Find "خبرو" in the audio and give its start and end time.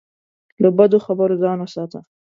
1.05-1.35